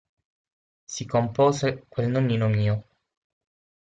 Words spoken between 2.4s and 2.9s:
mio!